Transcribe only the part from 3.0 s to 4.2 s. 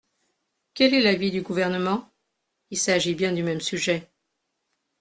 bien du même sujet.